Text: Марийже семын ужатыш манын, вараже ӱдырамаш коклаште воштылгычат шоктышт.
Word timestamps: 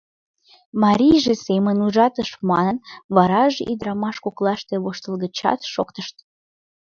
Марийже 0.83 1.33
семын 1.45 1.77
ужатыш 1.85 2.29
манын, 2.49 2.77
вараже 3.15 3.61
ӱдырамаш 3.71 4.17
коклаште 4.25 4.75
воштылгычат 4.83 5.59
шоктышт. 5.73 6.15